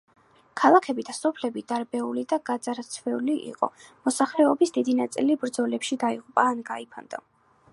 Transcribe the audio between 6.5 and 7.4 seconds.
ან გაიფანტა.